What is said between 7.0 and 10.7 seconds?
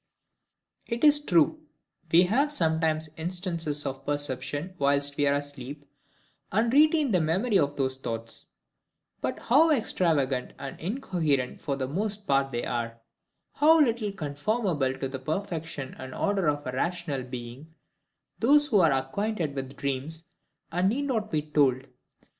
the memory of those thoughts: but how extravagant